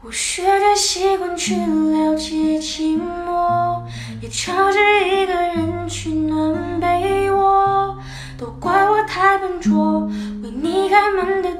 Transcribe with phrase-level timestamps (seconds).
[0.00, 3.82] 我学着习惯去了解寂寞
[4.22, 4.78] 也尝试
[5.08, 7.98] 一个人去暖被窝。
[8.38, 10.06] 都怪我太笨拙
[10.40, 11.52] 为你开门的